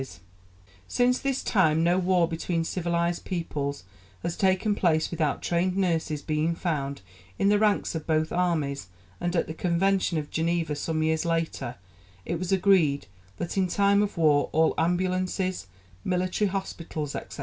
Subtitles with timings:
[0.01, 0.25] [Illustration:
[0.65, 3.83] Florence Nightingale] Since this time no war between civilized peoples
[4.23, 7.01] has taken place without trained nurses being found
[7.37, 8.87] in the ranks of both armies,
[9.19, 11.75] and at the Convention of Geneva, some years later,
[12.25, 13.05] it was agreed
[13.37, 15.67] that in time of war all ambulances,
[16.03, 17.39] military hospitals, etc.